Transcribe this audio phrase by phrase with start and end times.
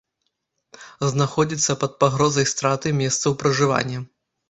[1.11, 3.99] Знаходзіцца пад пагрозай страты месцаў пражывання.